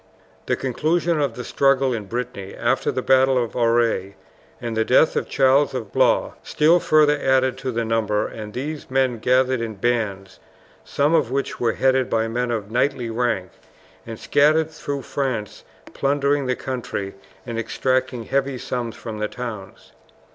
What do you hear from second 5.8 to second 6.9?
Blois still